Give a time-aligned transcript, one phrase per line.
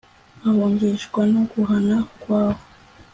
[0.47, 2.63] Ahungishwa no guhana kwawe